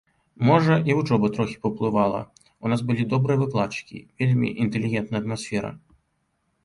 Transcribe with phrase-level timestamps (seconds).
[0.49, 2.21] Можа, і вучоба трохі паўплывала,
[2.67, 5.71] у нас былі добрыя выкладчыкі, вельмі інтэлігентная атмасфера.